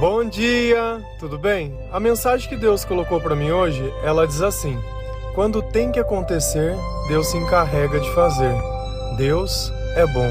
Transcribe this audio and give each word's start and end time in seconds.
Bom 0.00 0.24
dia, 0.24 0.98
tudo 1.18 1.38
bem? 1.38 1.78
A 1.92 2.00
mensagem 2.00 2.48
que 2.48 2.56
Deus 2.56 2.86
colocou 2.86 3.20
para 3.20 3.36
mim 3.36 3.50
hoje, 3.50 3.92
ela 4.02 4.26
diz 4.26 4.40
assim: 4.40 4.82
Quando 5.34 5.60
tem 5.60 5.92
que 5.92 6.00
acontecer, 6.00 6.74
Deus 7.06 7.26
se 7.26 7.36
encarrega 7.36 8.00
de 8.00 8.10
fazer. 8.14 8.54
Deus 9.18 9.70
é 9.96 10.06
bom. 10.06 10.30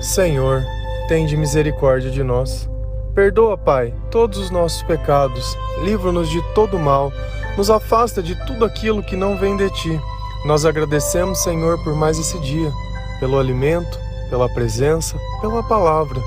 Senhor, 0.00 0.64
tende 1.06 1.36
misericórdia 1.36 2.10
de 2.10 2.24
nós. 2.24 2.66
Perdoa, 3.14 3.58
Pai, 3.58 3.92
todos 4.10 4.38
os 4.38 4.50
nossos 4.50 4.82
pecados, 4.84 5.54
livra-nos 5.82 6.30
de 6.30 6.40
todo 6.54 6.78
mal, 6.78 7.12
nos 7.58 7.68
afasta 7.68 8.22
de 8.22 8.34
tudo 8.46 8.64
aquilo 8.64 9.02
que 9.02 9.16
não 9.16 9.36
vem 9.36 9.54
de 9.54 9.68
ti. 9.68 10.00
Nós 10.46 10.64
agradecemos, 10.64 11.42
Senhor, 11.42 11.76
por 11.84 11.94
mais 11.94 12.18
esse 12.18 12.38
dia, 12.38 12.72
pelo 13.20 13.38
alimento, 13.38 14.00
pela 14.30 14.48
presença, 14.48 15.18
pela 15.42 15.62
palavra. 15.62 16.22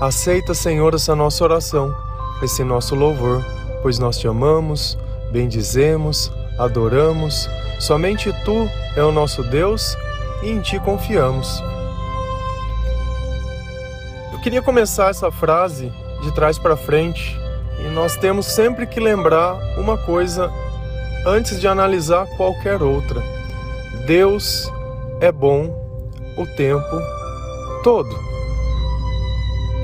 Aceita, 0.00 0.52
Senhor, 0.52 0.92
essa 0.92 1.16
nossa 1.16 1.42
oração, 1.42 1.96
esse 2.42 2.62
nosso 2.62 2.94
louvor, 2.94 3.42
pois 3.80 3.98
nós 3.98 4.18
te 4.18 4.28
amamos, 4.28 4.98
bendizemos, 5.32 6.30
adoramos. 6.58 7.48
Somente 7.80 8.30
tu 8.44 8.68
é 8.94 9.02
o 9.02 9.10
nosso 9.10 9.42
Deus 9.44 9.96
e 10.42 10.50
em 10.50 10.60
ti 10.60 10.78
confiamos. 10.80 11.62
Eu 14.34 14.38
queria 14.40 14.60
começar 14.60 15.08
essa 15.08 15.30
frase 15.32 15.90
de 16.20 16.30
trás 16.34 16.58
para 16.58 16.76
frente 16.76 17.34
e 17.80 17.88
nós 17.88 18.16
temos 18.16 18.44
sempre 18.44 18.86
que 18.86 19.00
lembrar 19.00 19.54
uma 19.78 19.96
coisa 19.96 20.52
antes 21.26 21.58
de 21.58 21.66
analisar 21.66 22.26
qualquer 22.36 22.82
outra. 22.82 23.22
Deus 24.06 24.70
é 25.22 25.32
bom 25.32 25.74
o 26.36 26.46
tempo 26.54 27.00
todo. 27.82 28.25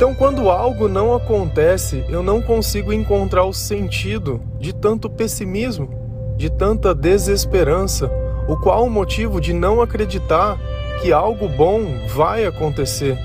Então, 0.03 0.17
quando 0.17 0.51
algo 0.51 0.89
não 0.89 1.15
acontece, 1.15 2.05
eu 2.09 2.25
não 2.25 2.43
consigo 2.43 2.93
encontrar 2.93 3.45
o 3.45 3.53
sentido 3.53 4.41
de 4.59 4.75
tanto 4.75 5.09
pessimismo, 5.09 6.35
de 6.37 6.51
tanta 6.51 6.93
desesperança, 6.93 8.11
o 8.49 8.57
qual 8.57 8.85
o 8.85 8.91
motivo 8.91 9.41
de 9.41 9.53
não 9.53 9.81
acreditar 9.81 10.59
que 11.01 11.13
algo 11.13 11.49
bom 11.49 11.85
vai 12.09 12.45
acontecer. 12.45 13.17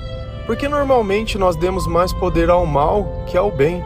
Porque 0.46 0.68
normalmente 0.68 1.36
nós 1.36 1.56
demos 1.56 1.84
mais 1.88 2.12
poder 2.12 2.48
ao 2.48 2.64
mal 2.64 3.24
que 3.26 3.36
ao 3.36 3.50
bem. 3.50 3.84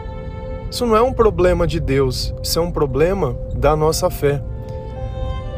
Isso 0.69 0.85
não 0.85 0.95
é 0.95 1.01
um 1.01 1.13
problema 1.13 1.65
de 1.65 1.79
Deus, 1.79 2.31
isso 2.43 2.59
é 2.59 2.61
um 2.61 2.71
problema 2.71 3.35
da 3.55 3.75
nossa 3.75 4.07
fé. 4.11 4.39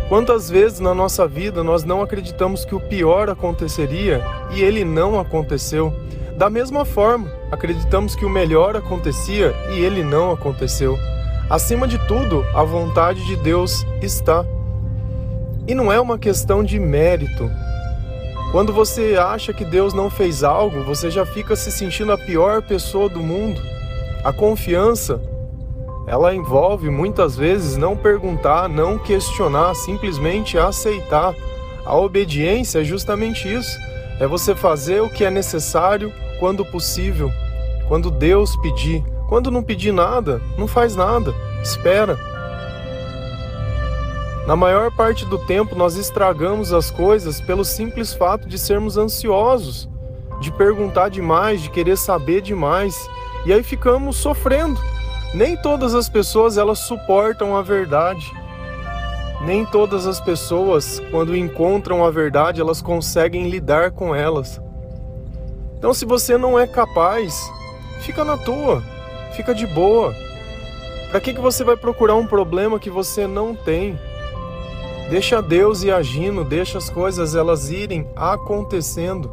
Quantas 0.07 0.49
vezes 0.49 0.79
na 0.79 0.93
nossa 0.93 1.27
vida 1.27 1.65
nós 1.65 1.83
não 1.83 2.01
acreditamos 2.01 2.63
que 2.63 2.75
o 2.75 2.79
pior 2.79 3.29
aconteceria 3.29 4.23
e 4.55 4.61
ele 4.61 4.85
não 4.85 5.19
aconteceu? 5.19 5.93
Da 6.37 6.49
mesma 6.49 6.83
forma, 6.83 7.31
acreditamos 7.49 8.13
que 8.13 8.25
o 8.25 8.29
melhor 8.29 8.75
acontecia 8.75 9.55
e 9.71 9.79
ele 9.79 10.03
não 10.03 10.31
aconteceu. 10.31 10.97
Acima 11.49 11.87
de 11.87 11.97
tudo, 12.07 12.45
a 12.53 12.61
vontade 12.61 13.25
de 13.25 13.37
Deus 13.37 13.85
está. 14.01 14.43
E 15.65 15.73
não 15.73 15.91
é 15.93 15.99
uma 15.99 16.19
questão 16.19 16.61
de 16.61 16.77
mérito. 16.77 17.49
Quando 18.51 18.73
você 18.73 19.15
acha 19.15 19.53
que 19.53 19.63
Deus 19.63 19.93
não 19.93 20.09
fez 20.09 20.43
algo, 20.43 20.83
você 20.83 21.09
já 21.09 21.25
fica 21.25 21.55
se 21.55 21.71
sentindo 21.71 22.11
a 22.11 22.17
pior 22.17 22.61
pessoa 22.61 23.07
do 23.07 23.21
mundo. 23.21 23.61
A 24.21 24.33
confiança, 24.33 25.21
ela 26.05 26.35
envolve 26.35 26.89
muitas 26.89 27.37
vezes 27.37 27.77
não 27.77 27.95
perguntar, 27.95 28.67
não 28.67 28.99
questionar, 28.99 29.73
simplesmente 29.73 30.57
aceitar. 30.57 31.33
A 31.85 31.95
obediência 31.95 32.79
é 32.79 32.83
justamente 32.83 33.47
isso. 33.47 33.79
É 34.19 34.27
você 34.27 34.53
fazer 34.53 35.01
o 35.01 35.09
que 35.09 35.23
é 35.23 35.31
necessário 35.31 36.11
quando 36.39 36.65
possível, 36.65 37.31
quando 37.87 38.11
Deus 38.11 38.55
pedir. 38.57 39.03
Quando 39.27 39.49
não 39.49 39.63
pedir 39.63 39.91
nada, 39.91 40.39
não 40.57 40.67
faz 40.67 40.95
nada, 40.95 41.33
espera. 41.63 42.17
Na 44.45 44.55
maior 44.55 44.91
parte 44.95 45.25
do 45.25 45.39
tempo, 45.39 45.75
nós 45.75 45.95
estragamos 45.95 46.71
as 46.71 46.91
coisas 46.91 47.41
pelo 47.41 47.65
simples 47.65 48.13
fato 48.13 48.47
de 48.47 48.59
sermos 48.59 48.95
ansiosos, 48.95 49.89
de 50.39 50.51
perguntar 50.51 51.09
demais, 51.09 51.61
de 51.61 51.71
querer 51.71 51.97
saber 51.97 52.41
demais, 52.41 53.09
e 53.43 53.51
aí 53.51 53.63
ficamos 53.63 54.17
sofrendo. 54.17 54.79
Nem 55.33 55.57
todas 55.57 55.95
as 55.95 56.07
pessoas 56.07 56.57
elas 56.57 56.79
suportam 56.79 57.55
a 57.55 57.63
verdade. 57.63 58.31
Nem 59.41 59.65
todas 59.65 60.05
as 60.05 60.21
pessoas, 60.21 61.01
quando 61.09 61.35
encontram 61.35 62.05
a 62.05 62.11
verdade, 62.11 62.61
elas 62.61 62.81
conseguem 62.81 63.49
lidar 63.49 63.91
com 63.91 64.13
elas. 64.13 64.61
Então, 65.77 65.93
se 65.93 66.05
você 66.05 66.37
não 66.37 66.57
é 66.57 66.65
capaz, 66.65 67.51
fica 68.01 68.23
na 68.23 68.37
tua, 68.37 68.81
fica 69.35 69.53
de 69.53 69.67
boa. 69.67 70.13
Para 71.09 71.19
que, 71.19 71.33
que 71.33 71.41
você 71.41 71.63
vai 71.63 71.77
procurar 71.77 72.15
um 72.15 72.27
problema 72.27 72.79
que 72.79 72.89
você 72.89 73.27
não 73.27 73.55
tem? 73.55 73.99
Deixa 75.09 75.41
Deus 75.41 75.83
ir 75.83 75.91
agindo, 75.91 76.43
deixa 76.43 76.77
as 76.77 76.89
coisas 76.89 77.35
elas 77.35 77.69
irem 77.69 78.09
acontecendo. 78.15 79.31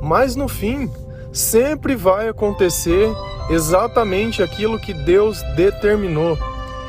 Mas 0.00 0.36
no 0.36 0.48
fim, 0.48 0.90
sempre 1.32 1.94
vai 1.94 2.28
acontecer 2.28 3.12
exatamente 3.50 4.42
aquilo 4.42 4.78
que 4.78 4.94
Deus 4.94 5.42
determinou. 5.56 6.38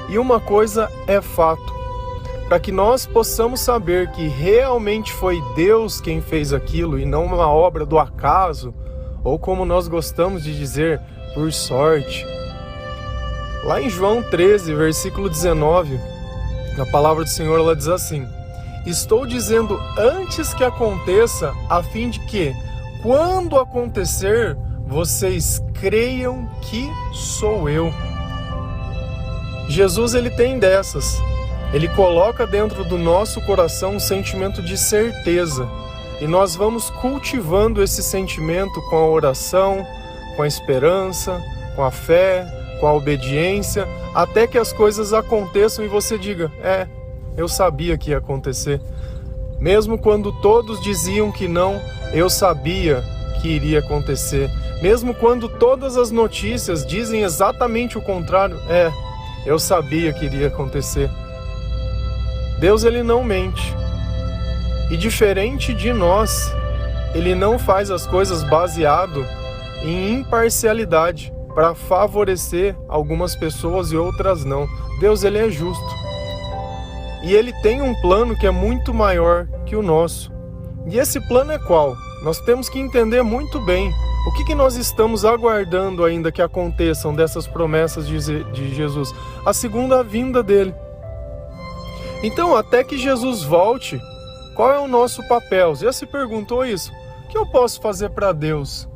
E 0.08 0.18
uma 0.18 0.40
coisa 0.40 0.90
é 1.08 1.20
fato: 1.20 1.74
para 2.52 2.60
que 2.60 2.70
nós 2.70 3.06
possamos 3.06 3.62
saber 3.62 4.12
que 4.12 4.28
realmente 4.28 5.14
foi 5.14 5.42
Deus 5.56 6.02
quem 6.02 6.20
fez 6.20 6.52
aquilo 6.52 7.00
e 7.00 7.06
não 7.06 7.24
uma 7.24 7.48
obra 7.48 7.86
do 7.86 7.98
acaso, 7.98 8.74
ou 9.24 9.40
como 9.40 9.64
nós 9.64 9.88
gostamos 9.88 10.44
de 10.44 10.54
dizer, 10.54 11.00
por 11.34 11.50
sorte. 11.54 12.28
Lá 13.64 13.82
em 13.82 13.90
João 13.90 14.22
13, 14.22 14.74
versículo 14.74 15.30
19, 15.30 15.98
a 16.78 16.86
palavra 16.88 17.24
do 17.24 17.30
Senhor 17.30 17.58
ela 17.58 17.74
diz 17.74 17.88
assim: 17.88 18.28
Estou 18.86 19.26
dizendo 19.26 19.80
antes 19.98 20.54
que 20.54 20.66
aconteça, 20.66 21.54
a 21.70 21.82
fim 21.82 22.10
de 22.10 22.20
que, 22.26 22.54
quando 23.02 23.58
acontecer, 23.58 24.58
vocês 24.86 25.64
creiam 25.74 26.50
que 26.64 26.86
sou 27.14 27.70
eu. 27.70 27.94
Jesus 29.70 30.14
ele 30.16 30.32
tem 30.32 30.60
dessas. 30.60 31.18
Ele 31.74 31.88
coloca 31.90 32.46
dentro 32.46 32.84
do 32.84 32.98
nosso 32.98 33.42
coração 33.42 33.96
um 33.96 34.00
sentimento 34.00 34.62
de 34.62 34.78
certeza 34.78 35.68
e 36.20 36.28
nós 36.28 36.56
vamos 36.56 36.90
cultivando 36.90 37.82
esse 37.82 38.04
sentimento 38.04 38.82
com 38.90 38.96
a 38.98 39.08
oração, 39.08 39.86
com 40.36 40.44
a 40.44 40.48
esperança, 40.48 41.42
com 41.76 41.84
a 41.84 41.90
fé, 41.90 42.46
com 42.80 42.88
a 42.88 42.94
obediência, 42.94 43.88
até 44.14 44.46
que 44.46 44.58
as 44.58 44.74
coisas 44.74 45.14
aconteçam 45.14 45.84
e 45.84 45.88
você 45.88 46.18
diga: 46.18 46.52
É, 46.62 46.88
eu 47.38 47.48
sabia 47.48 47.98
que 47.98 48.12
ia 48.12 48.18
acontecer. 48.18 48.82
Mesmo 49.60 49.98
quando 49.98 50.32
todos 50.42 50.82
diziam 50.82 51.32
que 51.32 51.48
não, 51.48 51.82
eu 52.14 52.30
sabia 52.30 53.04
que 53.42 53.48
iria 53.48 53.80
acontecer. 53.80 54.50
Mesmo 54.82 55.14
quando 55.14 55.48
todas 55.48 55.96
as 55.96 56.12
notícias 56.12 56.86
dizem 56.86 57.22
exatamente 57.22 57.98
o 57.98 58.02
contrário, 58.02 58.60
é, 58.68 58.92
eu 59.46 59.58
sabia 59.58 60.12
que 60.12 60.26
iria 60.26 60.48
acontecer. 60.48 61.10
Deus 62.62 62.84
ele 62.84 63.02
não 63.02 63.24
mente. 63.24 63.76
E 64.92 64.96
diferente 64.96 65.74
de 65.74 65.92
nós, 65.92 66.54
ele 67.16 67.34
não 67.34 67.58
faz 67.58 67.90
as 67.90 68.06
coisas 68.06 68.44
baseado 68.44 69.26
em 69.84 70.20
imparcialidade 70.20 71.34
para 71.56 71.74
favorecer 71.74 72.78
algumas 72.88 73.36
pessoas 73.36 73.92
e 73.92 73.98
outras 73.98 74.46
não. 74.46 74.68
Deus 75.00 75.24
ele 75.24 75.40
é 75.40 75.50
justo. 75.50 75.96
E 77.24 77.34
ele 77.34 77.52
tem 77.64 77.82
um 77.82 78.00
plano 78.00 78.38
que 78.38 78.46
é 78.46 78.52
muito 78.52 78.94
maior 78.94 79.48
que 79.66 79.76
o 79.76 79.82
nosso. 79.82 80.32
E 80.86 81.00
esse 81.00 81.20
plano 81.20 81.52
é 81.52 81.58
qual? 81.58 81.98
Nós 82.24 82.40
temos 82.42 82.70
que 82.70 82.78
entender 82.78 83.24
muito 83.24 83.60
bem 83.62 83.92
o 84.28 84.32
que, 84.34 84.46
que 84.46 84.54
nós 84.54 84.76
estamos 84.76 85.26
aguardando 85.26 86.06
ainda 86.06 86.32
que 86.32 86.44
aconteçam 86.44 87.12
dessas 87.12 87.48
promessas 87.48 88.08
de, 88.08 88.44
de 88.52 88.76
Jesus. 88.76 89.12
A 89.44 89.52
segunda 89.52 90.04
vinda 90.04 90.44
dele. 90.44 90.76
Então, 92.24 92.56
até 92.56 92.84
que 92.84 92.98
Jesus 92.98 93.44
volte, 93.44 94.00
qual 94.56 94.72
é 94.72 94.80
o 94.80 94.88
nosso 94.88 95.28
papel? 95.28 95.76
Já 95.76 95.92
se 95.92 96.06
perguntou 96.06 96.66
isso? 96.66 96.92
O 97.26 97.28
que 97.30 97.38
eu 97.38 97.48
posso 97.48 97.82
fazer 97.82 98.10
para 98.12 98.32
Deus? 98.32 98.88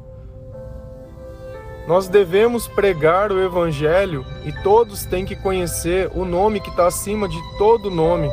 Nós 1.88 2.08
devemos 2.08 2.68
pregar 2.68 3.32
o 3.32 3.40
Evangelho 3.40 4.26
e 4.44 4.52
todos 4.52 5.06
têm 5.06 5.24
que 5.24 5.36
conhecer 5.36 6.10
o 6.16 6.26
nome 6.26 6.60
que 6.60 6.70
está 6.70 6.88
acima 6.88 7.28
de 7.28 7.40
todo 7.58 7.92
nome. 7.92 8.30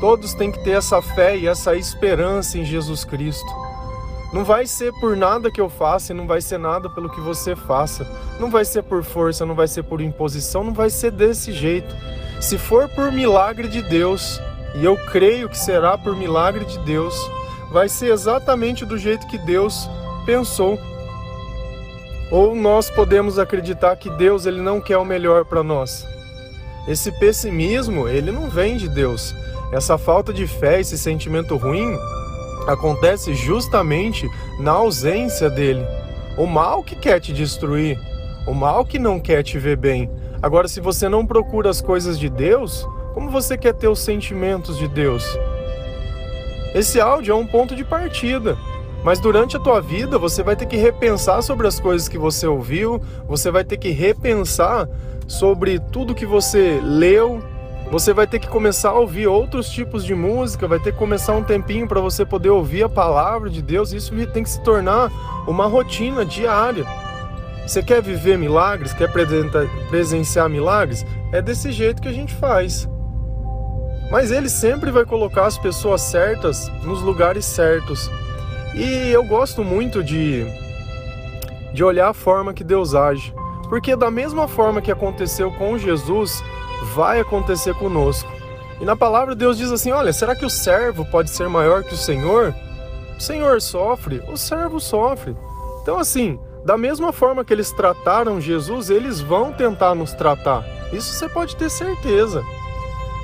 Todos 0.00 0.34
têm 0.34 0.52
que 0.52 0.62
ter 0.62 0.72
essa 0.72 1.02
fé 1.02 1.36
e 1.36 1.46
essa 1.46 1.74
esperança 1.74 2.58
em 2.58 2.64
Jesus 2.64 3.04
Cristo. 3.04 3.46
Não 4.32 4.44
vai 4.44 4.66
ser 4.66 4.92
por 5.00 5.16
nada 5.16 5.50
que 5.50 5.60
eu 5.60 5.68
faça 5.68 6.12
e 6.12 6.16
não 6.16 6.26
vai 6.26 6.40
ser 6.40 6.58
nada 6.58 6.90
pelo 6.90 7.08
que 7.08 7.20
você 7.20 7.56
faça. 7.56 8.06
Não 8.38 8.50
vai 8.50 8.64
ser 8.64 8.82
por 8.82 9.02
força, 9.02 9.46
não 9.46 9.54
vai 9.54 9.66
ser 9.66 9.82
por 9.82 10.00
imposição, 10.00 10.62
não 10.62 10.74
vai 10.74 10.90
ser 10.90 11.10
desse 11.10 11.52
jeito. 11.52 11.94
Se 12.40 12.58
for 12.58 12.88
por 12.88 13.10
milagre 13.10 13.68
de 13.68 13.82
Deus, 13.82 14.40
e 14.74 14.84
eu 14.84 14.96
creio 15.06 15.48
que 15.48 15.58
será 15.58 15.96
por 15.96 16.14
milagre 16.14 16.64
de 16.64 16.78
Deus, 16.80 17.14
vai 17.72 17.88
ser 17.88 18.12
exatamente 18.12 18.84
do 18.84 18.98
jeito 18.98 19.26
que 19.26 19.38
Deus 19.38 19.88
pensou. 20.24 20.78
Ou 22.30 22.54
nós 22.54 22.90
podemos 22.90 23.38
acreditar 23.38 23.96
que 23.96 24.10
Deus 24.10 24.46
ele 24.46 24.60
não 24.60 24.80
quer 24.80 24.98
o 24.98 25.04
melhor 25.04 25.44
para 25.44 25.62
nós. 25.62 26.06
Esse 26.86 27.10
pessimismo, 27.12 28.08
ele 28.08 28.30
não 28.30 28.48
vem 28.48 28.76
de 28.76 28.88
Deus. 28.88 29.34
Essa 29.72 29.98
falta 29.98 30.32
de 30.32 30.46
fé, 30.46 30.80
esse 30.80 30.96
sentimento 30.96 31.56
ruim, 31.56 31.96
acontece 32.66 33.34
justamente 33.34 34.28
na 34.60 34.72
ausência 34.72 35.48
dele. 35.48 35.84
O 36.36 36.46
mal 36.46 36.82
que 36.82 36.94
quer 36.94 37.20
te 37.20 37.32
destruir, 37.32 37.98
o 38.46 38.52
mal 38.52 38.84
que 38.84 38.98
não 38.98 39.18
quer 39.18 39.42
te 39.42 39.58
ver 39.58 39.76
bem. 39.76 40.10
Agora, 40.46 40.68
se 40.68 40.80
você 40.80 41.08
não 41.08 41.26
procura 41.26 41.68
as 41.68 41.80
coisas 41.80 42.16
de 42.16 42.28
Deus, 42.28 42.88
como 43.14 43.30
você 43.30 43.58
quer 43.58 43.74
ter 43.74 43.88
os 43.88 43.98
sentimentos 43.98 44.78
de 44.78 44.86
Deus? 44.86 45.24
Esse 46.72 47.00
áudio 47.00 47.32
é 47.32 47.34
um 47.34 47.44
ponto 47.44 47.74
de 47.74 47.84
partida. 47.84 48.56
Mas 49.02 49.18
durante 49.18 49.56
a 49.56 49.60
tua 49.60 49.80
vida, 49.80 50.20
você 50.20 50.44
vai 50.44 50.54
ter 50.54 50.66
que 50.66 50.76
repensar 50.76 51.42
sobre 51.42 51.66
as 51.66 51.80
coisas 51.80 52.08
que 52.08 52.16
você 52.16 52.46
ouviu, 52.46 53.02
você 53.26 53.50
vai 53.50 53.64
ter 53.64 53.76
que 53.76 53.90
repensar 53.90 54.88
sobre 55.26 55.80
tudo 55.80 56.14
que 56.14 56.24
você 56.24 56.80
leu, 56.80 57.42
você 57.90 58.12
vai 58.12 58.28
ter 58.28 58.38
que 58.38 58.46
começar 58.46 58.90
a 58.90 59.00
ouvir 59.00 59.26
outros 59.26 59.68
tipos 59.68 60.04
de 60.04 60.14
música, 60.14 60.68
vai 60.68 60.78
ter 60.78 60.92
que 60.92 60.98
começar 60.98 61.34
um 61.34 61.42
tempinho 61.42 61.88
para 61.88 62.00
você 62.00 62.24
poder 62.24 62.50
ouvir 62.50 62.84
a 62.84 62.88
palavra 62.88 63.50
de 63.50 63.60
Deus. 63.60 63.92
Isso 63.92 64.14
tem 64.28 64.44
que 64.44 64.50
se 64.50 64.62
tornar 64.62 65.10
uma 65.48 65.66
rotina 65.66 66.24
diária. 66.24 66.86
Você 67.66 67.82
quer 67.82 68.00
viver 68.00 68.38
milagres? 68.38 68.92
Quer 68.92 69.10
presenciar 69.88 70.48
milagres? 70.48 71.04
É 71.32 71.42
desse 71.42 71.72
jeito 71.72 72.00
que 72.00 72.08
a 72.08 72.12
gente 72.12 72.32
faz. 72.34 72.88
Mas 74.10 74.30
ele 74.30 74.48
sempre 74.48 74.92
vai 74.92 75.04
colocar 75.04 75.46
as 75.46 75.58
pessoas 75.58 76.00
certas 76.00 76.68
nos 76.84 77.02
lugares 77.02 77.44
certos. 77.44 78.08
E 78.72 79.10
eu 79.10 79.24
gosto 79.24 79.64
muito 79.64 80.04
de, 80.04 80.46
de 81.74 81.82
olhar 81.82 82.10
a 82.10 82.14
forma 82.14 82.54
que 82.54 82.62
Deus 82.62 82.94
age. 82.94 83.34
Porque 83.68 83.96
da 83.96 84.12
mesma 84.12 84.46
forma 84.46 84.80
que 84.80 84.92
aconteceu 84.92 85.50
com 85.50 85.76
Jesus, 85.76 86.44
vai 86.94 87.18
acontecer 87.18 87.74
conosco. 87.74 88.30
E 88.80 88.84
na 88.84 88.94
palavra 88.94 89.34
Deus 89.34 89.58
diz 89.58 89.72
assim: 89.72 89.90
olha, 89.90 90.12
será 90.12 90.36
que 90.36 90.46
o 90.46 90.50
servo 90.50 91.04
pode 91.06 91.30
ser 91.30 91.48
maior 91.48 91.82
que 91.82 91.94
o 91.94 91.98
Senhor? 91.98 92.54
O 93.18 93.20
Senhor 93.20 93.60
sofre, 93.60 94.22
o 94.28 94.36
servo 94.36 94.78
sofre. 94.78 95.36
Então, 95.82 95.98
assim, 95.98 96.38
da 96.66 96.76
mesma 96.76 97.12
forma 97.12 97.44
que 97.44 97.52
eles 97.52 97.70
trataram 97.70 98.40
Jesus, 98.40 98.90
eles 98.90 99.20
vão 99.20 99.52
tentar 99.52 99.94
nos 99.94 100.12
tratar. 100.12 100.64
Isso 100.92 101.14
você 101.14 101.28
pode 101.28 101.54
ter 101.54 101.70
certeza. 101.70 102.42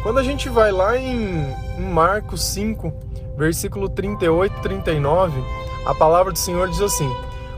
Quando 0.05 0.21
a 0.21 0.23
gente 0.23 0.49
vai 0.49 0.71
lá 0.71 0.97
em, 0.97 1.53
Marcos 1.77 2.45
5, 2.45 2.95
versículo 3.37 3.89
38 3.89 4.57
e 4.57 4.63
39, 4.63 5.43
a 5.85 5.93
palavra 5.93 6.31
do 6.31 6.39
Senhor 6.39 6.69
diz 6.69 6.81
assim: 6.81 7.13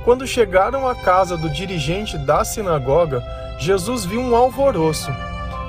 Quando 0.06 0.26
chegaram 0.26 0.88
à 0.88 0.94
casa 0.94 1.36
do 1.36 1.50
dirigente 1.50 2.16
da 2.16 2.42
sinagoga, 2.46 3.22
Jesus 3.58 4.06
viu 4.06 4.22
um 4.22 4.34
alvoroço 4.34 5.12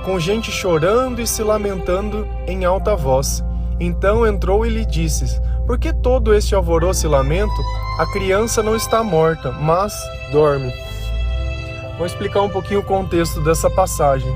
com 0.06 0.18
gente 0.18 0.50
chorando 0.50 1.22
e 1.22 1.28
se 1.28 1.44
lamentando 1.44 2.26
em 2.48 2.64
alta 2.64 2.96
voz. 2.96 3.44
Então 3.82 4.26
entrou 4.26 4.66
e 4.66 4.70
lhe 4.70 4.86
disse: 4.86 5.42
Por 5.68 5.78
que 5.78 5.92
todo 5.92 6.34
este 6.34 6.56
alvoroço 6.56 7.06
e 7.06 7.10
lamento? 7.10 7.62
A 7.98 8.06
criança 8.06 8.62
não 8.62 8.76
está 8.76 9.04
morta, 9.04 9.52
mas 9.52 9.94
dorme. 10.32 10.74
Vou 11.98 12.06
explicar 12.06 12.42
um 12.42 12.50
pouquinho 12.50 12.82
o 12.82 12.84
contexto 12.84 13.40
dessa 13.42 13.70
passagem. 13.70 14.36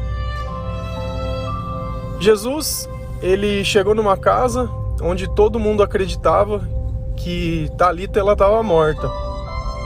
Jesus, 2.20 2.90
ele 3.22 3.64
chegou 3.66 3.94
numa 3.94 4.16
casa 4.16 4.70
onde 5.02 5.28
todo 5.28 5.60
mundo 5.60 5.84
acreditava 5.84 6.62
que 7.18 7.70
Talita 7.78 8.20
ela 8.20 8.34
estava 8.34 8.64
morta. 8.64 9.12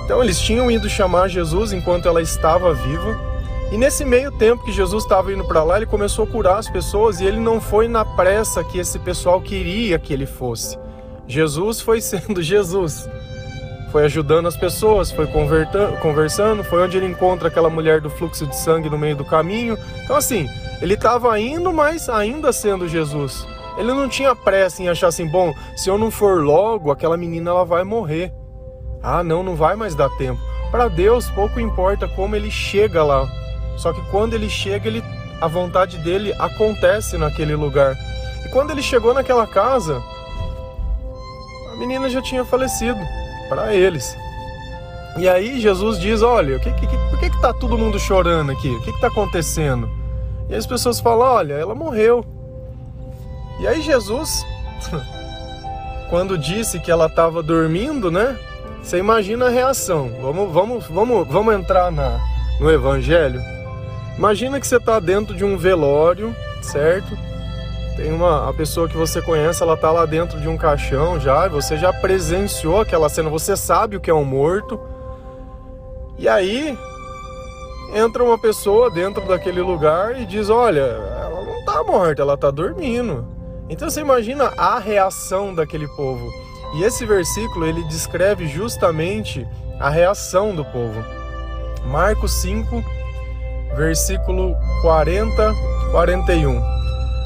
Então 0.06 0.24
eles 0.24 0.40
tinham 0.40 0.70
ido 0.70 0.88
chamar 0.90 1.28
Jesus 1.28 1.74
enquanto 1.74 2.08
ela 2.08 2.22
estava 2.22 2.74
viva 2.74 3.34
e 3.74 3.78
nesse 3.78 4.06
meio 4.06 4.32
tempo 4.32 4.64
que 4.64 4.72
Jesus 4.72 5.04
estava 5.04 5.34
indo 5.34 5.44
para 5.46 5.64
lá, 5.64 5.78
ele 5.78 5.88
começou 5.88 6.26
a 6.26 6.28
curar 6.28 6.60
as 6.60 6.70
pessoas 6.70 7.20
e 7.20 7.26
ele 7.26 7.40
não 7.40 7.60
foi 7.60 7.88
na 7.88 8.06
pressa 8.06 8.64
que 8.64 8.78
esse 8.78 9.00
pessoal 9.00 9.42
queria 9.42 9.98
que 9.98 10.14
ele 10.14 10.28
fosse. 10.28 10.78
Jesus 11.28 11.82
foi 11.82 12.00
sendo 12.02 12.40
Jesus. 12.44 13.10
Foi 13.94 14.06
ajudando 14.06 14.48
as 14.48 14.58
pessoas, 14.58 15.12
foi 15.12 15.28
conversando, 15.28 16.64
foi 16.64 16.82
onde 16.82 16.98
ele 16.98 17.06
encontra 17.06 17.48
aquela 17.48 17.70
mulher 17.70 18.02
do 18.02 18.10
fluxo 18.10 18.48
de 18.48 18.58
sangue 18.58 18.90
no 18.90 18.98
meio 18.98 19.16
do 19.16 19.24
caminho. 19.24 19.78
Então, 20.04 20.16
assim, 20.16 20.50
ele 20.82 20.96
estava 20.96 21.40
indo, 21.40 21.72
mas 21.72 22.10
ainda 22.10 22.52
sendo 22.52 22.88
Jesus. 22.88 23.48
Ele 23.78 23.94
não 23.94 24.10
tinha 24.10 24.36
pressa 24.36 24.82
em 24.82 24.90
achar 24.90 25.10
assim, 25.10 25.28
bom, 25.28 25.54
se 25.78 25.92
eu 25.92 25.98
não 26.00 26.10
for 26.10 26.44
logo, 26.44 26.90
aquela 26.90 27.16
menina 27.16 27.52
ela 27.52 27.64
vai 27.64 27.84
morrer. 27.84 28.34
Ah, 29.04 29.24
não, 29.24 29.44
não 29.44 29.56
vai 29.56 29.76
mais 29.76 29.94
dar 29.94 30.10
tempo. 30.18 30.42
Para 30.72 30.88
Deus, 30.88 31.30
pouco 31.30 31.60
importa 31.60 32.08
como 32.08 32.36
ele 32.36 32.50
chega 32.50 33.04
lá. 33.04 33.28
Só 33.78 33.94
que 33.94 34.02
quando 34.10 34.34
ele 34.34 34.50
chega, 34.50 34.88
ele, 34.88 35.04
a 35.40 35.48
vontade 35.48 36.00
dele 36.00 36.34
acontece 36.40 37.16
naquele 37.16 37.56
lugar. 37.56 37.96
E 38.44 38.50
quando 38.50 38.72
ele 38.72 38.82
chegou 38.82 39.14
naquela 39.14 39.46
casa, 39.46 40.02
a 41.72 41.76
menina 41.76 42.10
já 42.10 42.24
tinha 42.24 42.44
falecido 42.44 43.00
para 43.54 43.74
eles. 43.74 44.18
E 45.18 45.30
aí 45.30 45.60
Jesus 45.60 46.00
diz: 46.00 46.22
Olha, 46.22 46.58
que, 46.60 46.72
que, 46.72 46.88
por 46.88 47.20
que, 47.20 47.30
que 47.30 47.42
tá 47.42 47.54
todo 47.54 47.78
mundo 47.78 48.00
chorando 48.00 48.52
aqui? 48.52 48.70
O 48.70 48.82
que 48.82 48.90
está 48.90 49.08
acontecendo? 49.08 49.90
E 50.50 50.56
as 50.56 50.66
pessoas 50.66 51.00
falam: 51.00 51.28
Olha, 51.28 51.54
ela 51.54 51.76
morreu. 51.76 52.26
E 53.60 53.68
aí 53.68 53.82
Jesus, 53.82 54.44
quando 56.10 56.38
disse 56.38 56.80
que 56.80 56.92
ela 56.92 57.06
estava 57.06 57.44
dormindo, 57.44 58.10
né? 58.10 58.38
Você 58.82 58.98
imagina 58.98 59.46
a 59.46 59.50
reação. 59.50 60.12
Vamos, 60.22 60.52
vamos, 60.52 60.88
vamos, 60.88 61.28
vamos 61.28 61.54
entrar 61.54 61.92
na, 61.92 62.20
no 62.60 62.70
Evangelho. 62.70 63.40
Imagina 64.18 64.60
que 64.60 64.68
você 64.68 64.78
está 64.78 65.00
dentro 65.00 65.36
de 65.36 65.46
um 65.46 65.58
velório, 65.58 66.36
certo? 66.62 67.18
Tem 67.96 68.12
uma 68.12 68.50
a 68.50 68.54
pessoa 68.54 68.90
que 68.90 68.98
você 68.98 69.22
conhece, 69.22 69.62
ela 69.62 69.78
tá 69.78 69.92
lá 69.92 70.06
dentro 70.06 70.40
de 70.40 70.48
um 70.48 70.58
caixão 70.58 71.20
já, 71.20 71.48
você 71.48 71.78
já 71.78 71.94
presenciou 71.94 72.82
aquela 72.82 73.08
cena, 73.08 73.30
você 73.30 73.56
sabe 73.56 73.96
o 73.96 74.02
que 74.02 74.10
é 74.10 74.14
um 74.14 74.26
morto. 74.26 74.80
E 76.18 76.28
aí 76.28 76.78
entra 77.94 78.24
uma 78.24 78.38
pessoa 78.38 78.90
dentro 78.90 79.28
daquele 79.28 79.62
lugar 79.62 80.20
e 80.20 80.26
diz: 80.26 80.50
"Olha, 80.50 80.82
ela 80.82 81.44
não 81.44 81.64
tá 81.66 81.84
morta, 81.84 82.22
ela 82.22 82.38
tá 82.38 82.50
dormindo". 82.50 83.28
Então 83.70 83.90
você 83.90 84.02
imagina 84.02 84.52
a 84.58 84.80
reação 84.80 85.54
daquele 85.54 85.88
povo. 85.90 86.28
E 86.76 86.84
esse 86.84 87.06
versículo 87.06 87.66
ele 87.66 87.84
descreve 87.84 88.48
justamente 88.48 89.48
a 89.80 89.90
reação 89.90 90.56
do 90.56 90.66
povo. 90.66 91.04
Marcos 91.86 92.32
5 92.42 92.84
versículo 93.76 94.56
40, 94.82 95.54
41. 95.92 96.83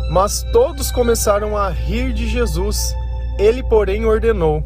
Mas 0.09 0.43
todos 0.51 0.91
começaram 0.91 1.57
a 1.57 1.69
rir 1.69 2.13
de 2.13 2.27
Jesus. 2.27 2.95
Ele, 3.37 3.61
porém, 3.63 4.05
ordenou 4.05 4.63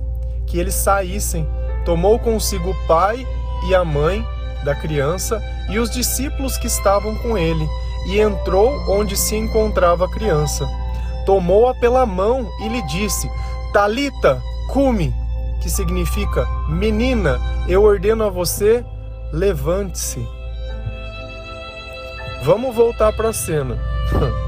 que 0.48 0.60
eles 0.60 0.76
saíssem. 0.76 1.48
Tomou 1.86 2.20
consigo 2.20 2.72
o 2.72 2.88
pai 2.88 3.26
e 3.68 3.74
a 3.74 3.84
mãe 3.84 4.26
da 4.64 4.76
criança 4.76 5.42
e 5.70 5.80
os 5.80 5.90
discípulos 5.90 6.58
que 6.58 6.68
estavam 6.68 7.16
com 7.16 7.38
ele, 7.38 7.68
e 8.08 8.20
entrou 8.20 8.72
onde 8.90 9.16
se 9.16 9.36
encontrava 9.36 10.06
a 10.06 10.12
criança. 10.12 10.68
Tomou-a 11.26 11.74
pela 11.74 12.06
mão 12.06 12.50
e 12.60 12.68
lhe 12.68 12.82
disse: 12.84 13.30
Talita, 13.74 14.42
cume, 14.70 15.16
que 15.62 15.70
significa 15.70 16.46
menina, 16.68 17.40
eu 17.68 17.84
ordeno 17.84 18.26
a 18.26 18.30
você, 18.30 18.84
levante-se. 19.32 20.28
Vamos 22.44 22.76
voltar 22.76 23.14
para 23.14 23.30
a 23.30 23.34
cena. 23.34 23.78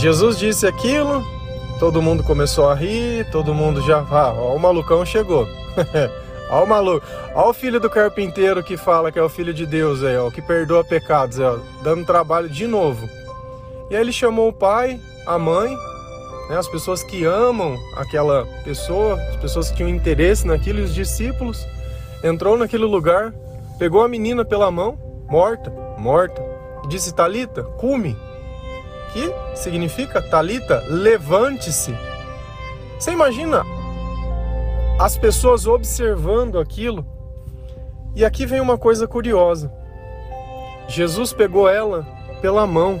Jesus 0.00 0.38
disse 0.38 0.66
aquilo, 0.66 1.22
todo 1.78 2.00
mundo 2.00 2.22
começou 2.24 2.70
a 2.70 2.74
rir, 2.74 3.30
todo 3.30 3.52
mundo 3.52 3.82
já. 3.82 3.98
Ah, 4.10 4.32
ó, 4.34 4.56
o 4.56 4.58
malucão 4.58 5.04
chegou. 5.04 5.46
ó 6.48 6.64
o 6.64 6.66
maluco. 6.66 7.06
Ó 7.34 7.50
o 7.50 7.52
filho 7.52 7.78
do 7.78 7.90
carpinteiro 7.90 8.62
que 8.62 8.78
fala 8.78 9.12
que 9.12 9.18
é 9.18 9.22
o 9.22 9.28
filho 9.28 9.52
de 9.52 9.66
Deus 9.66 10.02
aí, 10.02 10.16
ó, 10.16 10.30
que 10.30 10.40
perdoa 10.40 10.82
pecados, 10.82 11.38
ó, 11.38 11.58
dando 11.82 12.06
trabalho 12.06 12.48
de 12.48 12.66
novo. 12.66 13.06
E 13.90 13.94
aí 13.94 14.00
ele 14.00 14.10
chamou 14.10 14.48
o 14.48 14.52
pai, 14.54 14.98
a 15.26 15.38
mãe, 15.38 15.76
né, 16.48 16.56
as 16.56 16.66
pessoas 16.66 17.02
que 17.02 17.26
amam 17.26 17.76
aquela 17.94 18.46
pessoa, 18.64 19.20
as 19.28 19.36
pessoas 19.36 19.68
que 19.68 19.76
tinham 19.76 19.90
interesse 19.90 20.46
naquilo, 20.46 20.78
e 20.78 20.82
os 20.84 20.94
discípulos. 20.94 21.62
Entrou 22.24 22.56
naquele 22.56 22.84
lugar, 22.84 23.34
pegou 23.78 24.02
a 24.02 24.08
menina 24.08 24.46
pela 24.46 24.70
mão, 24.70 24.98
morta, 25.28 25.70
morta, 25.98 26.42
disse 26.88 27.14
Talita, 27.14 27.64
cume, 27.64 28.16
que 29.12 29.32
significa 29.54 30.22
Talita, 30.22 30.84
levante-se. 30.88 31.94
Você 32.98 33.12
imagina 33.12 33.64
as 34.98 35.16
pessoas 35.16 35.66
observando 35.66 36.58
aquilo? 36.58 37.06
E 38.14 38.24
aqui 38.24 38.44
vem 38.44 38.60
uma 38.60 38.76
coisa 38.76 39.06
curiosa. 39.06 39.72
Jesus 40.88 41.32
pegou 41.32 41.68
ela 41.68 42.06
pela 42.42 42.66
mão. 42.66 43.00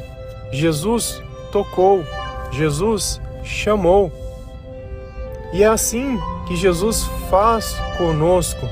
Jesus 0.52 1.22
tocou. 1.50 2.04
Jesus 2.50 3.20
chamou. 3.42 4.10
E 5.52 5.62
é 5.62 5.66
assim 5.66 6.18
que 6.46 6.56
Jesus 6.56 7.04
faz 7.28 7.76
conosco. 7.98 8.66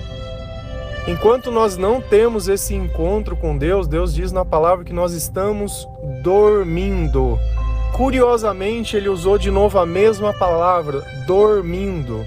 Enquanto 1.08 1.50
nós 1.50 1.76
não 1.76 2.00
temos 2.00 2.48
esse 2.48 2.74
encontro 2.74 3.36
com 3.36 3.56
Deus, 3.56 3.88
Deus 3.88 4.14
diz 4.14 4.30
na 4.30 4.44
palavra 4.44 4.84
que 4.84 4.92
nós 4.92 5.12
estamos 5.12 5.88
dormindo. 6.28 7.40
Curiosamente, 7.94 8.98
ele 8.98 9.08
usou 9.08 9.38
de 9.38 9.50
novo 9.50 9.78
a 9.78 9.86
mesma 9.86 10.30
palavra, 10.34 11.02
dormindo. 11.26 12.22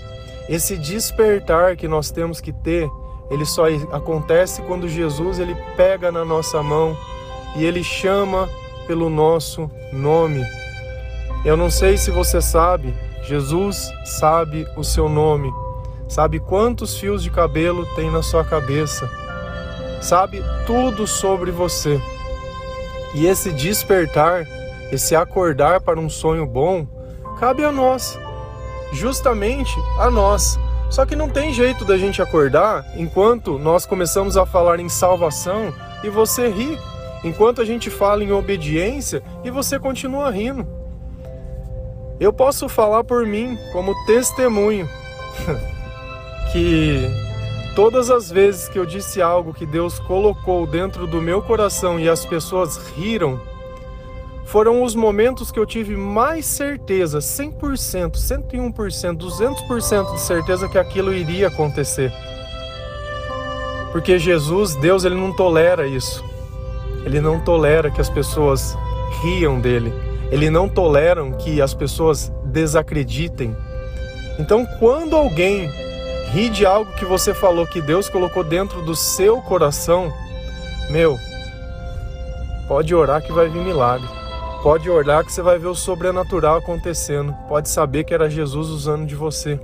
Esse 0.50 0.76
despertar 0.76 1.76
que 1.76 1.88
nós 1.88 2.10
temos 2.10 2.42
que 2.42 2.52
ter, 2.52 2.90
ele 3.30 3.46
só 3.46 3.66
acontece 3.92 4.64
quando 4.64 4.90
Jesus 4.90 5.38
ele 5.38 5.56
pega 5.78 6.12
na 6.12 6.26
nossa 6.26 6.64
mão 6.64 6.98
e 7.56 7.64
ele 7.64 7.84
chama 7.84 8.50
pelo 8.88 9.08
nosso 9.08 9.70
nome. 9.94 10.44
Eu 11.46 11.56
não 11.56 11.70
sei 11.70 11.96
se 11.96 12.10
você 12.10 12.42
sabe, 12.42 12.96
Jesus 13.22 13.88
sabe 14.04 14.66
o 14.76 14.84
seu 14.84 15.08
nome, 15.08 15.54
sabe 16.10 16.40
quantos 16.40 16.98
fios 16.98 17.22
de 17.22 17.30
cabelo 17.30 17.86
tem 17.96 18.10
na 18.10 18.24
sua 18.24 18.44
cabeça, 18.44 19.08
sabe 20.02 20.44
tudo 20.66 21.06
sobre 21.06 21.52
você. 21.52 22.02
E 23.14 23.26
esse 23.26 23.52
despertar, 23.52 24.48
esse 24.92 25.16
acordar 25.16 25.82
para 25.82 26.00
um 26.00 26.10
sonho 26.10 26.46
bom, 26.46 26.88
cabe 27.40 27.64
a 27.64 27.72
nós, 27.72 28.18
justamente 28.94 29.74
a 30.00 30.10
nós. 30.10 30.60
Só 30.90 31.06
que 31.06 31.16
não 31.16 31.30
tem 31.30 31.54
jeito 31.54 31.86
da 31.86 31.98
gente 31.98 32.22
acordar 32.22 32.86
enquanto 32.96 33.58
nós 33.58 33.86
começamos 33.86 34.36
a 34.36 34.46
falar 34.46 34.80
em 34.80 34.90
salvação 34.90 35.74
e 36.04 36.10
você 36.10 36.50
ri, 36.50 36.78
enquanto 37.24 37.62
a 37.62 37.66
gente 37.66 37.90
fala 37.90 38.24
em 38.24 38.32
obediência 38.32 39.24
e 39.44 39.50
você 39.50 39.80
continua 39.80 40.30
rindo. 40.30 40.68
Eu 42.20 42.32
posso 42.32 42.70
falar 42.70 43.04
por 43.04 43.26
mim 43.26 43.58
como 43.72 43.96
testemunho 44.06 44.88
que 46.52 47.31
todas 47.76 48.10
as 48.10 48.30
vezes 48.30 48.68
que 48.68 48.78
eu 48.78 48.86
disse 48.86 49.22
algo 49.22 49.54
que 49.54 49.66
Deus 49.66 50.00
colocou 50.00 50.66
dentro 50.68 51.08
do 51.08 51.22
meu 51.22 51.42
coração 51.42 52.00
e 52.00 52.10
as 52.10 52.26
pessoas 52.26 52.78
riram, 52.96 53.40
foram 54.46 54.84
os 54.84 54.96
momentos 54.96 55.50
que 55.52 55.58
eu 55.58 55.66
tive 55.66 55.96
mais 55.96 56.46
certeza, 56.46 57.20
100%, 57.20 58.16
101%, 58.16 59.18
200% 59.18 60.14
de 60.14 60.20
certeza 60.20 60.68
que 60.68 60.78
aquilo 60.78 61.14
iria 61.14 61.48
acontecer. 61.48 62.12
Porque 63.94 64.20
Jesus, 64.20 64.76
Deus, 64.76 65.06
ele 65.06 65.16
não 65.16 65.34
tolera 65.34 65.88
isso. 65.88 66.24
Ele 67.06 67.20
não 67.20 67.40
tolera 67.40 67.90
que 67.90 68.02
as 68.02 68.10
pessoas 68.10 68.78
riam 69.22 69.60
dele. 69.60 69.94
Ele 70.32 70.50
não 70.50 70.68
toleram 70.68 71.32
que 71.34 71.62
as 71.62 71.74
pessoas 71.74 72.32
desacreditem. 72.46 73.56
Então, 74.40 74.66
quando 74.80 75.16
alguém 75.16 75.70
ri 76.32 76.50
de 76.50 76.66
algo 76.66 76.94
que 76.94 77.06
você 77.06 77.34
falou 77.34 77.68
que 77.68 77.82
Deus 77.82 78.10
colocou 78.10 78.44
dentro 78.44 78.82
do 78.82 78.96
seu 78.96 79.42
coração, 79.42 80.12
meu, 80.90 81.18
pode 82.68 82.96
orar 82.96 83.22
que 83.22 83.32
vai 83.32 83.50
vir 83.50 83.62
milagre. 83.62 84.08
Pode 84.64 84.90
orar 84.90 85.26
que 85.26 85.34
você 85.34 85.42
vai 85.42 85.58
ver 85.58 85.68
o 85.68 85.76
sobrenatural 85.76 86.58
acontecendo. 86.58 87.34
Pode 87.50 87.68
saber 87.68 88.04
que 88.04 88.14
era 88.14 88.30
Jesus 88.30 88.70
usando 88.70 89.08
de 89.08 89.16
você. 89.16 89.60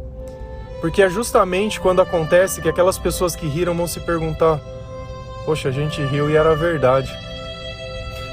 Porque 0.82 1.04
é 1.04 1.10
justamente 1.10 1.80
quando 1.80 2.02
acontece 2.02 2.62
que 2.62 2.70
aquelas 2.70 2.98
pessoas 2.98 3.36
que 3.36 3.48
riram 3.48 3.76
vão 3.76 3.86
se 3.86 4.00
perguntar: 4.00 4.60
Poxa, 5.46 5.70
a 5.70 5.72
gente 5.72 6.02
riu 6.02 6.30
e 6.30 6.36
era 6.36 6.56
verdade. 6.56 7.16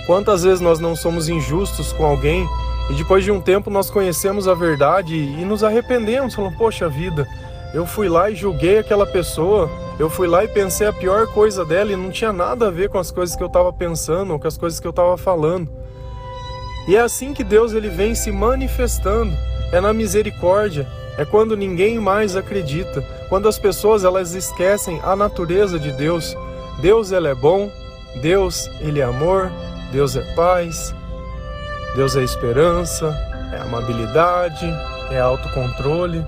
Quantas 0.06 0.42
vezes 0.42 0.60
nós 0.60 0.80
não 0.80 0.96
somos 0.96 1.28
injustos 1.28 1.92
com 1.92 2.04
alguém 2.04 2.48
e 2.90 2.94
depois 2.94 3.24
de 3.24 3.30
um 3.30 3.40
tempo 3.40 3.70
nós 3.70 3.90
conhecemos 3.90 4.48
a 4.48 4.54
verdade 4.54 5.14
e 5.14 5.44
nos 5.44 5.62
arrependemos, 5.62 6.34
falando: 6.34 6.56
Poxa 6.56 6.88
vida, 6.88 7.28
eu 7.74 7.84
fui 7.84 8.08
lá 8.08 8.30
e 8.30 8.36
julguei 8.36 8.78
aquela 8.78 9.04
pessoa, 9.04 9.68
eu 9.98 10.08
fui 10.08 10.28
lá 10.28 10.44
e 10.44 10.48
pensei 10.48 10.86
a 10.86 10.92
pior 10.92 11.26
coisa 11.26 11.64
dela 11.64 11.90
e 11.92 11.96
não 11.96 12.08
tinha 12.08 12.32
nada 12.32 12.68
a 12.68 12.70
ver 12.70 12.88
com 12.88 12.98
as 12.98 13.10
coisas 13.10 13.34
que 13.34 13.42
eu 13.42 13.48
estava 13.48 13.72
pensando 13.72 14.32
ou 14.32 14.38
com 14.38 14.46
as 14.46 14.56
coisas 14.56 14.78
que 14.78 14.86
eu 14.86 14.90
estava 14.90 15.16
falando. 15.16 15.68
E 16.86 16.94
é 16.94 17.00
assim 17.00 17.34
que 17.34 17.42
Deus 17.42 17.72
ele 17.72 17.88
vem 17.88 18.14
se 18.14 18.30
manifestando, 18.30 19.36
é 19.72 19.80
na 19.80 19.92
misericórdia, 19.92 20.86
é 21.18 21.24
quando 21.24 21.56
ninguém 21.56 21.98
mais 21.98 22.36
acredita, 22.36 23.02
quando 23.28 23.48
as 23.48 23.58
pessoas 23.58 24.04
elas 24.04 24.34
esquecem 24.34 25.00
a 25.02 25.16
natureza 25.16 25.76
de 25.76 25.90
Deus. 25.90 26.36
Deus 26.80 27.10
ele 27.10 27.26
é 27.26 27.34
bom, 27.34 27.72
Deus 28.22 28.68
ele 28.80 29.00
é 29.00 29.04
amor, 29.04 29.50
Deus 29.90 30.14
é 30.14 30.22
paz, 30.34 30.94
Deus 31.96 32.14
é 32.14 32.22
esperança, 32.22 33.06
é 33.52 33.58
amabilidade, 33.58 34.66
é 35.10 35.20
autocontrole. 35.20 36.24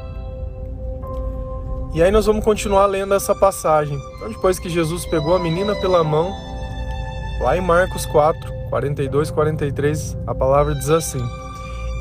E 1.96 2.02
aí 2.02 2.10
nós 2.10 2.26
vamos 2.26 2.44
continuar 2.44 2.84
lendo 2.84 3.14
essa 3.14 3.34
passagem. 3.34 3.98
Então, 4.16 4.28
depois 4.28 4.58
que 4.58 4.68
Jesus 4.68 5.06
pegou 5.06 5.34
a 5.34 5.38
menina 5.38 5.74
pela 5.76 6.04
mão, 6.04 6.30
lá 7.40 7.56
em 7.56 7.62
Marcos 7.62 8.04
4, 8.04 8.52
42, 8.68 9.30
43, 9.30 10.14
a 10.26 10.34
palavra 10.34 10.74
diz 10.74 10.90
assim: 10.90 11.26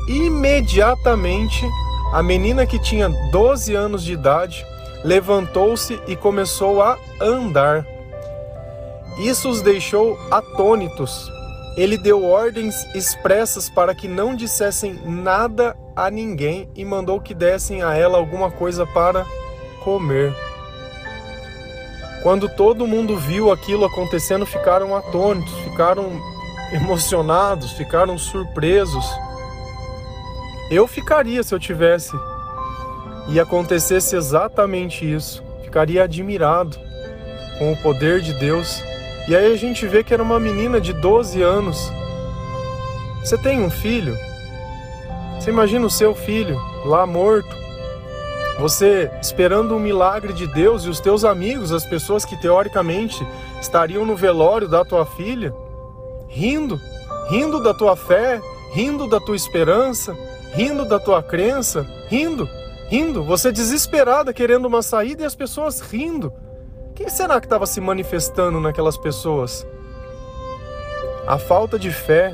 Imediatamente 0.06 1.64
a 2.12 2.22
menina 2.22 2.66
que 2.66 2.78
tinha 2.78 3.08
12 3.32 3.74
anos 3.74 4.04
de 4.04 4.12
idade 4.12 4.66
levantou-se 5.02 5.98
e 6.06 6.14
começou 6.14 6.82
a 6.82 6.98
andar. 7.18 7.86
Isso 9.18 9.48
os 9.48 9.62
deixou 9.62 10.18
atônitos 10.30 11.32
ele 11.74 11.98
deu 11.98 12.24
ordens 12.24 12.86
expressas 12.94 13.68
para 13.68 13.94
que 13.94 14.08
não 14.08 14.34
dissessem 14.34 14.94
nada 15.04 15.76
a 15.94 16.10
ninguém 16.10 16.70
e 16.74 16.84
mandou 16.86 17.20
que 17.20 17.34
dessem 17.34 17.82
a 17.82 17.94
ela 17.94 18.16
alguma 18.16 18.50
coisa 18.50 18.86
para 18.86 19.26
comer. 19.86 20.34
Quando 22.20 22.48
todo 22.48 22.88
mundo 22.88 23.16
viu 23.16 23.52
aquilo 23.52 23.84
acontecendo, 23.84 24.44
ficaram 24.44 24.96
atônitos, 24.96 25.52
ficaram 25.60 26.20
emocionados, 26.72 27.70
ficaram 27.70 28.18
surpresos. 28.18 29.06
Eu 30.72 30.88
ficaria 30.88 31.40
se 31.44 31.54
eu 31.54 31.60
tivesse 31.60 32.18
e 33.28 33.38
acontecesse 33.38 34.16
exatamente 34.16 35.08
isso. 35.08 35.40
Ficaria 35.62 36.02
admirado 36.02 36.76
com 37.60 37.72
o 37.72 37.76
poder 37.76 38.20
de 38.20 38.32
Deus 38.32 38.82
e 39.28 39.36
aí 39.36 39.52
a 39.52 39.56
gente 39.56 39.86
vê 39.86 40.02
que 40.02 40.12
era 40.12 40.22
uma 40.22 40.40
menina 40.40 40.80
de 40.80 40.92
12 40.92 41.40
anos. 41.42 41.92
Você 43.20 43.38
tem 43.38 43.60
um 43.60 43.70
filho? 43.70 44.18
Você 45.38 45.50
imagina 45.50 45.86
o 45.86 45.90
seu 45.90 46.12
filho 46.12 46.60
lá 46.84 47.06
morto? 47.06 47.65
Você 48.58 49.10
esperando 49.20 49.76
um 49.76 49.78
milagre 49.78 50.32
de 50.32 50.46
Deus 50.46 50.84
e 50.84 50.88
os 50.88 50.98
teus 50.98 51.24
amigos, 51.24 51.72
as 51.72 51.84
pessoas 51.84 52.24
que 52.24 52.40
teoricamente 52.40 53.26
estariam 53.60 54.06
no 54.06 54.16
velório 54.16 54.66
da 54.66 54.82
tua 54.82 55.04
filha, 55.04 55.54
rindo, 56.26 56.80
rindo 57.28 57.62
da 57.62 57.74
tua 57.74 57.94
fé, 57.94 58.40
rindo 58.72 59.06
da 59.08 59.20
tua 59.20 59.36
esperança, 59.36 60.16
rindo 60.54 60.86
da 60.86 60.98
tua 60.98 61.22
crença, 61.22 61.86
rindo, 62.08 62.48
rindo, 62.88 63.22
você 63.22 63.52
desesperada 63.52 64.32
querendo 64.32 64.64
uma 64.64 64.80
saída 64.80 65.22
e 65.22 65.26
as 65.26 65.34
pessoas 65.34 65.80
rindo. 65.80 66.32
Quem 66.94 67.10
será 67.10 67.38
que 67.40 67.46
estava 67.46 67.66
se 67.66 67.78
manifestando 67.78 68.58
naquelas 68.58 68.96
pessoas? 68.96 69.66
A 71.26 71.38
falta 71.38 71.78
de 71.78 71.90
fé 71.90 72.32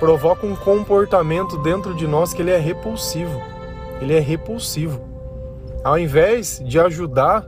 provoca 0.00 0.44
um 0.44 0.56
comportamento 0.56 1.58
dentro 1.58 1.94
de 1.94 2.08
nós 2.08 2.32
que 2.32 2.42
ele 2.42 2.50
é 2.50 2.58
repulsivo. 2.58 3.40
Ele 4.00 4.14
é 4.14 4.20
repulsivo. 4.20 5.08
Ao 5.84 5.98
invés 5.98 6.60
de 6.64 6.78
ajudar, 6.78 7.46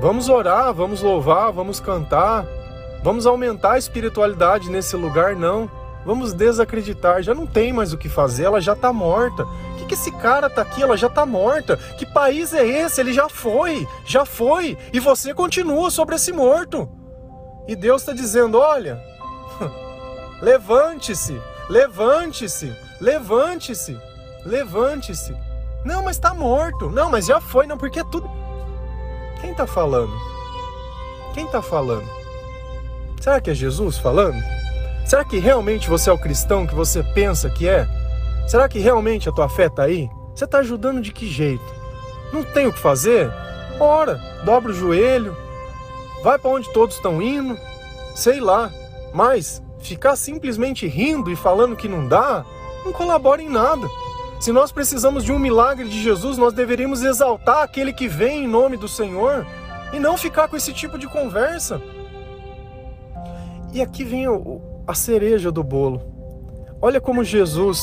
vamos 0.00 0.28
orar, 0.28 0.72
vamos 0.72 1.02
louvar, 1.02 1.52
vamos 1.52 1.80
cantar, 1.80 2.46
vamos 3.02 3.26
aumentar 3.26 3.72
a 3.72 3.78
espiritualidade 3.78 4.70
nesse 4.70 4.96
lugar, 4.96 5.36
não. 5.36 5.70
Vamos 6.04 6.32
desacreditar, 6.32 7.22
já 7.22 7.32
não 7.32 7.46
tem 7.46 7.72
mais 7.72 7.92
o 7.92 7.98
que 7.98 8.08
fazer, 8.08 8.44
ela 8.44 8.60
já 8.60 8.72
está 8.72 8.92
morta. 8.92 9.44
O 9.44 9.76
que, 9.76 9.86
que 9.86 9.94
esse 9.94 10.10
cara 10.10 10.50
tá 10.50 10.62
aqui? 10.62 10.82
Ela 10.82 10.96
já 10.96 11.06
está 11.06 11.24
morta. 11.24 11.76
Que 11.96 12.04
país 12.04 12.52
é 12.52 12.66
esse? 12.66 13.00
Ele 13.00 13.12
já 13.12 13.28
foi, 13.28 13.86
já 14.04 14.24
foi, 14.24 14.76
e 14.92 14.98
você 14.98 15.32
continua 15.32 15.90
sobre 15.90 16.16
esse 16.16 16.32
morto. 16.32 16.88
E 17.68 17.76
Deus 17.76 18.02
está 18.02 18.12
dizendo: 18.12 18.58
olha, 18.58 19.00
levante-se, 20.42 21.40
levante-se, 21.68 22.74
levante-se, 23.00 23.96
levante-se. 24.44 25.51
Não, 25.84 26.02
mas 26.02 26.16
está 26.16 26.32
morto. 26.32 26.90
Não, 26.90 27.10
mas 27.10 27.26
já 27.26 27.40
foi, 27.40 27.66
não, 27.66 27.76
porque 27.76 28.00
é 28.00 28.04
tudo. 28.04 28.30
Quem 29.40 29.50
está 29.50 29.66
falando? 29.66 30.12
Quem 31.34 31.46
está 31.46 31.60
falando? 31.60 32.06
Será 33.20 33.40
que 33.40 33.50
é 33.50 33.54
Jesus 33.54 33.98
falando? 33.98 34.40
Será 35.04 35.24
que 35.24 35.38
realmente 35.38 35.88
você 35.88 36.10
é 36.10 36.12
o 36.12 36.18
cristão 36.18 36.66
que 36.66 36.74
você 36.74 37.02
pensa 37.02 37.50
que 37.50 37.68
é? 37.68 37.88
Será 38.46 38.68
que 38.68 38.78
realmente 38.78 39.28
a 39.28 39.32
tua 39.32 39.48
fé 39.48 39.66
está 39.66 39.84
aí? 39.84 40.08
Você 40.34 40.44
está 40.44 40.58
ajudando 40.58 41.00
de 41.00 41.12
que 41.12 41.28
jeito? 41.28 41.64
Não 42.32 42.42
tem 42.42 42.66
o 42.66 42.72
que 42.72 42.78
fazer? 42.78 43.30
Ora, 43.78 44.20
dobra 44.44 44.70
o 44.70 44.74
joelho, 44.74 45.36
vai 46.22 46.38
para 46.38 46.50
onde 46.50 46.72
todos 46.72 46.96
estão 46.96 47.20
indo, 47.20 47.58
sei 48.14 48.40
lá. 48.40 48.70
Mas 49.12 49.62
ficar 49.80 50.16
simplesmente 50.16 50.86
rindo 50.86 51.30
e 51.30 51.36
falando 51.36 51.76
que 51.76 51.88
não 51.88 52.06
dá, 52.06 52.44
não 52.84 52.92
colabora 52.92 53.42
em 53.42 53.48
nada. 53.48 53.86
Se 54.42 54.50
nós 54.50 54.72
precisamos 54.72 55.22
de 55.22 55.30
um 55.30 55.38
milagre 55.38 55.88
de 55.88 56.02
Jesus, 56.02 56.36
nós 56.36 56.52
deveríamos 56.52 57.04
exaltar 57.04 57.62
aquele 57.62 57.92
que 57.92 58.08
vem 58.08 58.42
em 58.42 58.48
nome 58.48 58.76
do 58.76 58.88
Senhor 58.88 59.46
e 59.92 60.00
não 60.00 60.18
ficar 60.18 60.48
com 60.48 60.56
esse 60.56 60.72
tipo 60.72 60.98
de 60.98 61.06
conversa. 61.06 61.80
E 63.72 63.80
aqui 63.80 64.02
vem 64.02 64.26
a 64.84 64.94
cereja 64.94 65.52
do 65.52 65.62
bolo. 65.62 66.02
Olha 66.80 67.00
como 67.00 67.22
Jesus, 67.22 67.80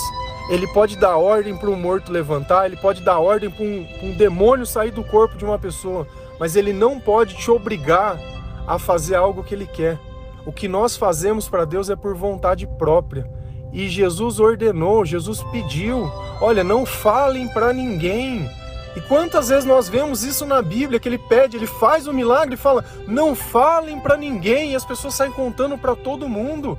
ele 0.49 0.67
pode 0.73 0.97
dar 0.97 1.15
ordem 1.15 1.55
para 1.55 1.69
um 1.69 1.79
morto 1.79 2.11
levantar, 2.11 2.65
ele 2.65 2.75
pode 2.75 3.03
dar 3.03 3.19
ordem 3.19 3.49
para 3.49 3.63
um, 3.63 3.87
um 4.03 4.17
demônio 4.17 4.65
sair 4.65 4.91
do 4.91 5.05
corpo 5.05 5.37
de 5.37 5.45
uma 5.45 5.57
pessoa, 5.57 6.05
mas 6.37 6.57
ele 6.57 6.73
não 6.73 6.99
pode 6.99 7.37
te 7.37 7.49
obrigar 7.49 8.19
a 8.67 8.77
fazer 8.77 9.15
algo 9.15 9.45
que 9.45 9.55
ele 9.55 9.65
quer. 9.65 9.97
O 10.45 10.51
que 10.51 10.67
nós 10.67 10.97
fazemos 10.97 11.47
para 11.47 11.63
Deus 11.63 11.89
é 11.89 11.95
por 11.95 12.13
vontade 12.15 12.67
própria. 12.77 13.38
E 13.71 13.87
Jesus 13.87 14.39
ordenou, 14.39 15.05
Jesus 15.05 15.43
pediu: 15.51 16.11
olha, 16.41 16.63
não 16.63 16.85
falem 16.85 17.47
para 17.47 17.71
ninguém. 17.71 18.49
E 18.95 19.01
quantas 19.01 19.49
vezes 19.49 19.65
nós 19.65 19.87
vemos 19.87 20.23
isso 20.23 20.45
na 20.45 20.61
Bíblia, 20.61 20.99
que 20.99 21.07
ele 21.07 21.19
pede, 21.19 21.55
ele 21.55 21.67
faz 21.67 22.07
o 22.07 22.13
milagre 22.13 22.55
e 22.55 22.57
fala: 22.57 22.83
não 23.07 23.35
falem 23.35 23.99
para 23.99 24.17
ninguém, 24.17 24.71
e 24.71 24.75
as 24.75 24.85
pessoas 24.85 25.13
saem 25.13 25.31
contando 25.31 25.77
para 25.77 25.95
todo 25.95 26.27
mundo. 26.27 26.77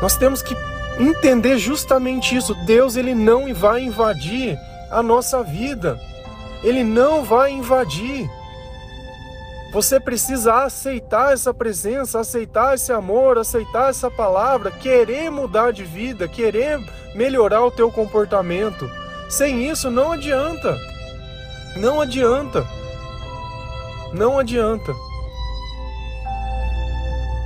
Nós 0.00 0.16
temos 0.16 0.42
que 0.42 0.56
entender 0.98 1.58
justamente 1.58 2.36
isso. 2.36 2.54
Deus 2.66 2.96
ele 2.96 3.14
não 3.14 3.52
vai 3.54 3.82
invadir 3.82 4.58
a 4.90 5.02
nossa 5.02 5.42
vida. 5.42 5.98
Ele 6.62 6.82
não 6.82 7.24
vai 7.24 7.50
invadir. 7.50 8.30
Você 9.76 10.00
precisa 10.00 10.64
aceitar 10.64 11.34
essa 11.34 11.52
presença, 11.52 12.18
aceitar 12.18 12.74
esse 12.74 12.90
amor, 12.94 13.36
aceitar 13.36 13.90
essa 13.90 14.10
palavra, 14.10 14.70
querer 14.70 15.30
mudar 15.30 15.70
de 15.70 15.84
vida, 15.84 16.26
querer 16.26 16.80
melhorar 17.14 17.62
o 17.62 17.70
teu 17.70 17.92
comportamento. 17.92 18.90
Sem 19.28 19.68
isso 19.68 19.90
não 19.90 20.12
adianta. 20.12 20.74
Não 21.76 22.00
adianta. 22.00 22.66
Não 24.14 24.38
adianta. 24.38 24.94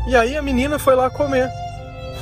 E 0.07 0.15
aí 0.15 0.37
a 0.37 0.41
menina 0.41 0.79
foi 0.79 0.95
lá 0.95 1.11
comer. 1.11 1.51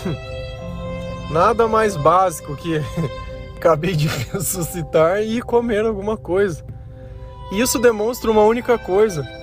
Nada 1.31 1.69
mais 1.69 1.99
básico 1.99 2.57
que 2.57 2.81
acabei 3.57 3.95
de 3.95 4.09
ressuscitar 4.33 5.21
e 5.21 5.43
comer 5.43 5.85
alguma 5.85 6.17
coisa. 6.17 6.65
Isso 7.53 7.79
demonstra 7.79 8.31
uma 8.31 8.45
única 8.45 8.79
coisa 8.79 9.37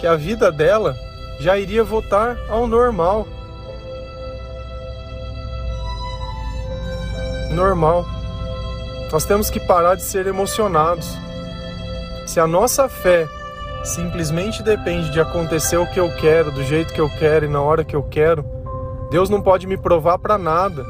que 0.00 0.06
a 0.06 0.16
vida 0.16 0.50
dela 0.50 0.96
já 1.38 1.58
iria 1.58 1.84
voltar 1.84 2.38
ao 2.48 2.66
normal. 2.66 3.28
Normal. 7.50 8.06
Nós 9.12 9.26
temos 9.26 9.50
que 9.50 9.60
parar 9.60 9.96
de 9.96 10.02
ser 10.02 10.26
emocionados. 10.26 11.16
Se 12.26 12.40
a 12.40 12.46
nossa 12.46 12.88
fé 12.88 13.26
simplesmente 13.84 14.62
depende 14.62 15.10
de 15.10 15.20
acontecer 15.20 15.76
o 15.76 15.86
que 15.86 16.00
eu 16.00 16.14
quero, 16.16 16.50
do 16.50 16.62
jeito 16.62 16.94
que 16.94 17.00
eu 17.00 17.10
quero 17.18 17.44
e 17.44 17.48
na 17.48 17.60
hora 17.60 17.84
que 17.84 17.96
eu 17.96 18.02
quero, 18.02 18.44
Deus 19.10 19.28
não 19.28 19.42
pode 19.42 19.66
me 19.66 19.76
provar 19.76 20.18
para 20.18 20.38
nada. 20.38 20.86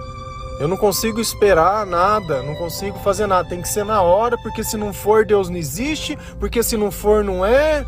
Eu 0.61 0.69
não 0.69 0.77
consigo 0.77 1.19
esperar 1.19 1.87
nada, 1.87 2.43
não 2.43 2.55
consigo 2.55 2.99
fazer 2.99 3.27
nada. 3.27 3.49
Tem 3.49 3.63
que 3.63 3.69
ser 3.69 3.85
na 3.85 4.03
hora, 4.03 4.37
porque 4.43 4.63
se 4.63 4.77
não 4.77 4.93
for, 4.93 5.25
Deus 5.25 5.49
não 5.49 5.57
existe, 5.57 6.19
porque 6.39 6.63
se 6.63 6.77
não 6.77 6.91
for, 6.91 7.25
não 7.25 7.45
é. 7.45 7.85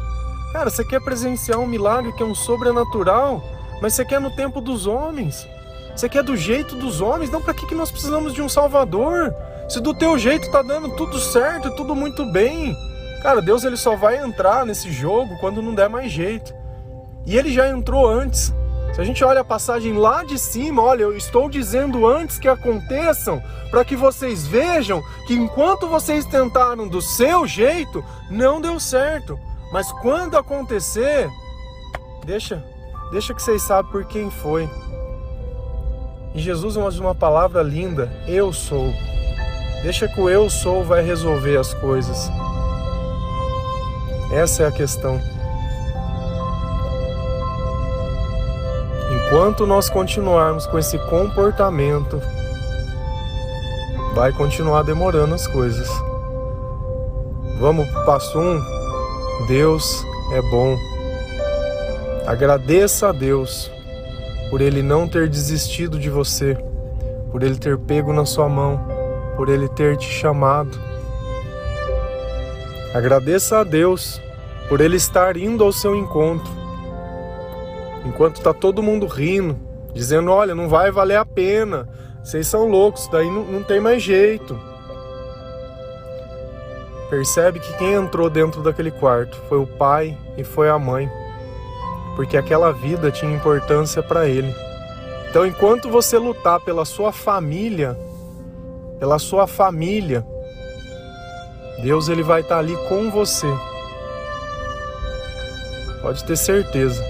Cara, 0.53 0.69
você 0.69 0.85
quer 0.85 1.01
presenciar 1.01 1.59
um 1.59 1.67
milagre 1.67 2.13
que 2.13 2.23
é 2.23 2.27
um 2.27 2.35
sobrenatural, 2.35 3.43
mas 3.81 3.95
você 3.95 4.05
quer 4.05 4.21
no 4.21 4.31
tempo 4.31 4.61
dos 4.61 4.87
homens. 4.87 5.49
Você 5.97 6.09
quer 6.09 6.23
do 6.23 6.37
jeito 6.37 6.77
dos 6.77 7.01
homens? 7.01 7.31
Não, 7.31 7.41
para 7.41 7.55
que, 7.55 7.67
que 7.67 7.75
nós 7.75 7.91
precisamos 7.91 8.35
de 8.35 8.43
um 8.43 8.49
Salvador? 8.49 9.35
Se 9.69 9.81
do 9.81 9.95
teu 9.95 10.19
jeito 10.19 10.51
tá 10.51 10.61
dando 10.61 10.91
tudo 10.91 11.19
certo, 11.19 11.75
tudo 11.75 11.95
muito 11.95 12.31
bem. 12.31 12.77
Cara, 13.23 13.41
Deus 13.41 13.65
ele 13.65 13.77
só 13.79 13.97
vai 13.97 14.19
entrar 14.19 14.67
nesse 14.67 14.93
jogo 14.93 15.39
quando 15.39 15.63
não 15.63 15.75
der 15.75 15.89
mais 15.89 16.13
jeito. 16.13 16.53
E 17.25 17.37
ele 17.37 17.51
já 17.53 17.69
entrou 17.69 18.07
antes. 18.07 18.53
Se 18.93 19.01
a 19.01 19.05
gente 19.05 19.25
olha 19.25 19.41
a 19.41 19.45
passagem 19.45 19.95
lá 19.95 20.23
de 20.23 20.39
cima, 20.39 20.83
olha, 20.83 21.05
eu 21.05 21.17
estou 21.17 21.49
dizendo 21.49 22.07
antes 22.07 22.39
que 22.39 22.47
aconteçam, 22.47 23.43
para 23.71 23.87
que 23.87 23.97
vocês 23.97 24.47
vejam 24.47 25.03
que 25.27 25.33
enquanto 25.33 25.89
vocês 25.89 26.27
tentaram 26.27 26.87
do 26.87 27.01
seu 27.01 27.47
jeito, 27.47 28.05
não 28.29 28.61
deu 28.61 28.79
certo. 28.79 29.39
Mas 29.73 29.91
quando 29.91 30.37
acontecer, 30.37 31.31
deixa, 32.27 32.63
deixa 33.11 33.33
que 33.33 33.43
vocês 33.43 33.63
sabem 33.63 33.91
por 33.91 34.05
quem 34.05 34.31
foi. 34.31 34.69
E 36.35 36.41
Jesus 36.41 36.77
usa 36.77 37.01
uma 37.01 37.15
palavra 37.15 37.63
linda, 37.63 38.13
eu 38.29 38.53
sou. 38.53 38.93
Deixa 39.83 40.07
que 40.07 40.21
o 40.21 40.29
eu 40.29 40.51
sou 40.51 40.85
vai 40.85 41.03
resolver 41.03 41.57
as 41.57 41.73
coisas. 41.75 42.31
Essa 44.31 44.65
é 44.65 44.67
a 44.67 44.73
questão. 44.73 45.19
Enquanto 49.15 49.67
nós 49.67 49.89
continuarmos 49.89 50.67
com 50.67 50.79
esse 50.79 50.99
comportamento, 51.09 52.21
vai 54.15 54.33
continuar 54.33 54.83
demorando 54.83 55.35
as 55.35 55.47
coisas. 55.47 55.89
Vamos 57.59 57.89
para 57.91 58.03
o 58.03 58.07
passo 58.07 58.39
1. 58.39 58.43
Um. 58.43 58.82
Deus 59.47 60.07
é 60.33 60.41
bom. 60.43 60.79
Agradeça 62.27 63.09
a 63.09 63.13
Deus 63.13 63.71
por 64.51 64.61
Ele 64.61 64.83
não 64.83 65.09
ter 65.09 65.29
desistido 65.29 65.99
de 65.99 66.09
você, 66.09 66.57
por 67.31 67.43
Ele 67.43 67.57
ter 67.57 67.77
pego 67.79 68.13
na 68.13 68.25
sua 68.25 68.49
mão, 68.49 68.81
por 69.37 69.49
Ele 69.49 69.69
ter 69.69 69.97
te 69.97 70.09
chamado. 70.09 70.79
Agradeça 72.95 73.61
a 73.61 73.65
Deus 73.65 74.21
por 74.69 74.81
Ele 74.81 74.97
estar 74.97 75.37
indo 75.37 75.65
ao 75.65 75.73
seu 75.73 75.97
encontro, 75.97 76.53
enquanto 78.05 78.37
está 78.37 78.55
todo 78.55 78.83
mundo 78.83 79.07
rindo, 79.07 79.59
dizendo: 79.93 80.31
Olha, 80.31 80.55
não 80.55 80.69
vai 80.69 80.91
valer 80.93 81.17
a 81.17 81.25
pena, 81.25 81.89
vocês 82.23 82.47
são 82.47 82.69
loucos, 82.69 83.09
daí 83.09 83.29
não, 83.29 83.45
não 83.45 83.63
tem 83.63 83.81
mais 83.81 84.03
jeito 84.03 84.72
percebe 87.13 87.61
que 87.61 87.71
quem 87.75 87.93
entrou 87.93 88.31
dentro 88.31 88.63
daquele 88.63 88.91
quarto 88.91 89.37
foi 89.47 89.59
o 89.59 89.67
pai 89.67 90.17
e 90.35 90.43
foi 90.43 90.71
a 90.71 90.79
mãe, 90.79 91.11
porque 92.17 92.39
aquela 92.39 92.73
vida 92.73 93.11
tinha 93.11 93.37
importância 93.37 94.03
para 94.03 94.27
ele. 94.27 94.51
Então, 95.29 95.47
enquanto 95.47 95.91
você 95.91 96.17
lutar 96.17 96.59
pela 96.61 96.87
sua 96.87 97.13
família, 97.13 97.95
pela 98.99 99.19
sua 99.19 99.47
família, 99.47 100.27
Deus 101.83 102.09
ele 102.09 102.23
vai 102.23 102.41
estar 102.41 102.55
tá 102.55 102.61
ali 102.61 102.75
com 102.89 103.11
você. 103.11 103.47
Pode 106.01 106.25
ter 106.25 106.37
certeza. 106.37 107.05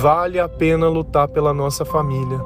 Vale 0.00 0.38
a 0.38 0.48
pena 0.48 0.88
lutar 0.88 1.26
pela 1.26 1.52
nossa 1.52 1.84
família. 1.84 2.38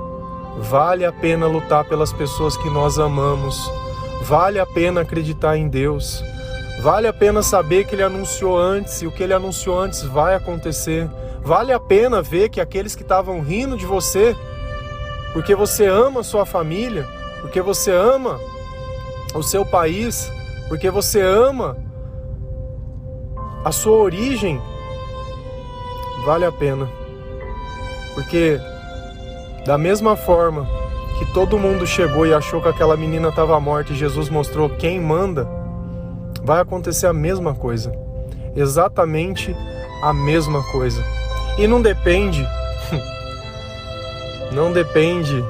Vale 0.61 1.05
a 1.05 1.12
pena 1.12 1.46
lutar 1.46 1.85
pelas 1.85 2.11
pessoas 2.11 2.57
que 2.57 2.70
nós 2.70 2.98
amamos. 2.98 3.70
Vale 4.22 4.59
a 4.59 4.64
pena 4.64 5.03
acreditar 5.03 5.59
em 5.59 5.68
Deus. 5.68 6.24
Vale 6.84 7.08
a 7.08 7.14
pena 7.14 7.42
saber 7.42 7.86
que 7.86 7.94
ele 7.94 8.02
anunciou 8.02 8.58
antes 8.58 9.00
e 9.00 9.06
o 9.06 9.10
que 9.10 9.22
ele 9.22 9.32
anunciou 9.32 9.80
antes 9.80 10.02
vai 10.02 10.34
acontecer. 10.34 11.08
Vale 11.40 11.72
a 11.72 11.80
pena 11.80 12.20
ver 12.20 12.50
que 12.50 12.60
aqueles 12.60 12.94
que 12.94 13.00
estavam 13.00 13.40
rindo 13.40 13.74
de 13.74 13.86
você, 13.86 14.36
porque 15.32 15.54
você 15.54 15.86
ama 15.86 16.22
sua 16.22 16.44
família, 16.44 17.08
porque 17.40 17.62
você 17.62 17.90
ama 17.90 18.38
o 19.34 19.42
seu 19.42 19.64
país, 19.64 20.30
porque 20.68 20.90
você 20.90 21.22
ama 21.22 21.74
a 23.64 23.72
sua 23.72 23.96
origem, 23.96 24.60
vale 26.26 26.44
a 26.44 26.52
pena. 26.52 26.86
Porque 28.12 28.60
da 29.64 29.78
mesma 29.78 30.16
forma 30.16 30.68
que 31.18 31.32
todo 31.32 31.58
mundo 31.58 31.86
chegou 31.86 32.26
e 32.26 32.34
achou 32.34 32.60
que 32.60 32.68
aquela 32.68 32.94
menina 32.94 33.30
estava 33.30 33.58
morta 33.58 33.94
e 33.94 33.96
Jesus 33.96 34.28
mostrou 34.28 34.68
quem 34.68 35.00
manda, 35.00 35.63
vai 36.44 36.61
acontecer 36.61 37.07
a 37.07 37.12
mesma 37.12 37.54
coisa. 37.54 37.90
Exatamente 38.54 39.57
a 40.02 40.12
mesma 40.12 40.62
coisa. 40.70 41.02
E 41.59 41.66
não 41.66 41.80
depende. 41.80 42.46
não 44.52 44.70
depende 44.70 45.42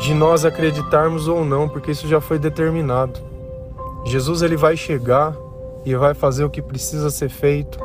de 0.00 0.12
nós 0.12 0.44
acreditarmos 0.44 1.28
ou 1.28 1.44
não, 1.44 1.68
porque 1.68 1.92
isso 1.92 2.08
já 2.08 2.20
foi 2.20 2.38
determinado. 2.38 3.20
Jesus 4.04 4.42
ele 4.42 4.56
vai 4.56 4.76
chegar 4.76 5.32
e 5.84 5.94
vai 5.94 6.12
fazer 6.12 6.42
o 6.42 6.50
que 6.50 6.60
precisa 6.60 7.08
ser 7.08 7.28
feito. 7.28 7.78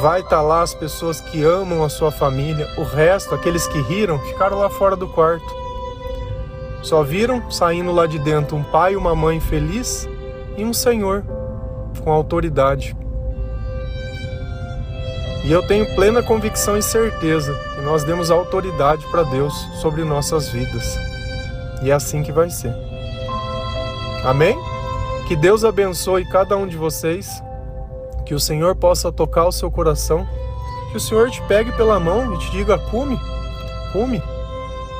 Vai 0.00 0.20
estar 0.20 0.36
tá 0.36 0.42
lá 0.42 0.62
as 0.62 0.72
pessoas 0.72 1.20
que 1.20 1.42
amam 1.42 1.82
a 1.82 1.88
sua 1.88 2.12
família, 2.12 2.68
o 2.78 2.84
resto, 2.84 3.34
aqueles 3.34 3.66
que 3.66 3.80
riram, 3.82 4.18
ficaram 4.20 4.58
lá 4.58 4.70
fora 4.70 4.94
do 4.94 5.08
quarto. 5.08 5.60
Só 6.82 7.02
viram 7.02 7.50
saindo 7.50 7.90
lá 7.90 8.06
de 8.06 8.18
dentro 8.20 8.56
um 8.56 8.62
pai 8.62 8.92
e 8.92 8.96
uma 8.96 9.14
mãe 9.14 9.40
feliz 9.40 10.08
e 10.60 10.64
um 10.64 10.72
Senhor 10.74 11.24
com 12.04 12.10
autoridade. 12.10 12.94
E 15.42 15.50
eu 15.50 15.66
tenho 15.66 15.94
plena 15.94 16.22
convicção 16.22 16.76
e 16.76 16.82
certeza 16.82 17.54
que 17.74 17.80
nós 17.80 18.04
demos 18.04 18.30
autoridade 18.30 19.06
para 19.06 19.22
Deus 19.22 19.54
sobre 19.80 20.04
nossas 20.04 20.50
vidas. 20.50 20.98
E 21.82 21.90
é 21.90 21.94
assim 21.94 22.22
que 22.22 22.30
vai 22.30 22.50
ser. 22.50 22.74
Amém? 24.22 24.56
Que 25.26 25.34
Deus 25.34 25.64
abençoe 25.64 26.26
cada 26.26 26.56
um 26.56 26.66
de 26.66 26.76
vocês, 26.76 27.42
que 28.26 28.34
o 28.34 28.40
Senhor 28.40 28.76
possa 28.76 29.10
tocar 29.10 29.46
o 29.46 29.52
seu 29.52 29.70
coração, 29.70 30.28
que 30.90 30.98
o 30.98 31.00
Senhor 31.00 31.30
te 31.30 31.40
pegue 31.42 31.72
pela 31.72 31.98
mão 31.98 32.34
e 32.34 32.38
te 32.38 32.50
diga: 32.50 32.78
cume, 32.78 33.18
cume. 33.92 34.22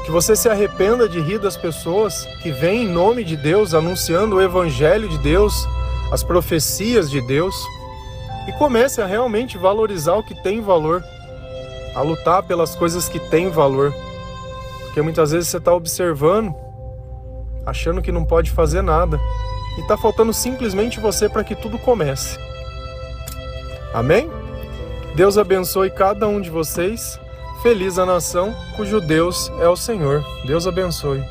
Que 0.04 0.10
você 0.10 0.34
se 0.34 0.48
arrependa 0.48 1.08
de 1.08 1.20
rir 1.20 1.38
das 1.38 1.56
pessoas 1.56 2.26
que 2.42 2.50
vêm 2.50 2.84
em 2.84 2.88
nome 2.88 3.22
de 3.22 3.36
Deus 3.36 3.74
anunciando 3.74 4.36
o 4.36 4.42
Evangelho 4.42 5.08
de 5.08 5.18
Deus, 5.18 5.66
as 6.10 6.22
profecias 6.22 7.10
de 7.10 7.20
Deus, 7.20 7.54
e 8.48 8.52
comece 8.52 9.00
a 9.00 9.06
realmente 9.06 9.58
valorizar 9.58 10.14
o 10.14 10.24
que 10.24 10.34
tem 10.42 10.60
valor, 10.60 11.04
a 11.94 12.02
lutar 12.02 12.42
pelas 12.42 12.74
coisas 12.74 13.08
que 13.08 13.20
têm 13.20 13.50
valor. 13.50 13.94
Porque 14.84 15.02
muitas 15.02 15.30
vezes 15.30 15.48
você 15.48 15.58
está 15.58 15.72
observando, 15.72 16.54
achando 17.64 18.02
que 18.02 18.10
não 18.10 18.24
pode 18.24 18.50
fazer 18.50 18.82
nada, 18.82 19.20
e 19.78 19.82
está 19.82 19.96
faltando 19.96 20.32
simplesmente 20.32 20.98
você 20.98 21.28
para 21.28 21.44
que 21.44 21.54
tudo 21.54 21.78
comece. 21.78 22.38
Amém? 23.94 24.30
Deus 25.14 25.36
abençoe 25.36 25.90
cada 25.90 26.26
um 26.26 26.40
de 26.40 26.50
vocês. 26.50 27.20
Feliz 27.62 27.98
a 27.98 28.06
nação 28.06 28.54
cujo 28.74 29.02
Deus 29.02 29.52
é 29.60 29.68
o 29.68 29.76
Senhor. 29.76 30.24
Deus 30.46 30.66
abençoe. 30.66 31.22